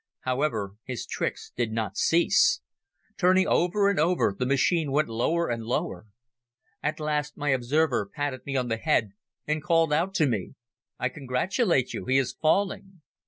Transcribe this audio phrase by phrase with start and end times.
[0.21, 2.61] However, his tricks did not cease.
[3.19, 6.07] Turning over and over, the machine went lower and lower.
[6.81, 9.11] At last my observer patted me on the head
[9.45, 10.55] and called out to me:
[10.97, 12.05] "I congratulate you.
[12.05, 13.01] He is falling."